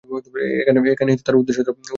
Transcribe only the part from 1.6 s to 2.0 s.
বোঝা যাচ্ছে।